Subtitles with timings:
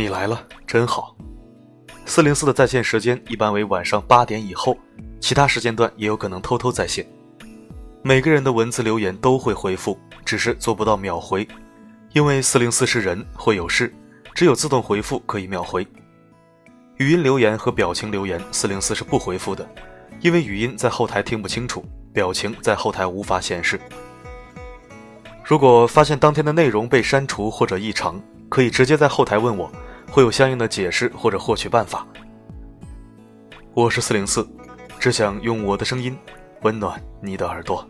[0.00, 1.14] 你来了，真好。
[2.06, 4.74] 四零四的在线时间一般为晚上八点以后，
[5.20, 7.06] 其他时间段也有可能偷偷在线。
[8.02, 11.46] 每个人的文字留言都会回复，只是做不到秒回，
[12.14, 13.92] 因为四零四是人，会有事，
[14.34, 15.86] 只有自动回复可以秒回。
[16.96, 19.68] 语音留言和表情留言，四零四是不回复的，
[20.20, 23.78] 因为语音在后台听不清楚，表情在后台无法显示。
[25.44, 29.70] 如果发现当天的内容被删除或者异常，可以直接在后台问我，
[30.10, 32.06] 会有相应的解释或者获取办法。
[33.72, 34.46] 我是四零四，
[34.98, 36.16] 只想用我的声音。
[36.62, 37.88] 温暖你的耳朵。